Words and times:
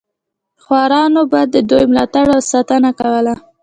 خوارانو 0.63 1.21
به 1.31 1.41
د 1.53 1.55
دوی 1.69 1.83
ملاتړ 1.91 2.25
او 2.35 2.41
ساتنه 2.51 2.91
کوله. 2.99 3.33